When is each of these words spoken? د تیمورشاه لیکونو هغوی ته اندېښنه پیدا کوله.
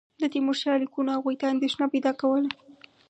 د 0.21 0.23
تیمورشاه 0.33 0.81
لیکونو 0.83 1.09
هغوی 1.17 1.35
ته 1.41 1.45
اندېښنه 1.53 1.85
پیدا 1.93 2.11
کوله. 2.21 2.49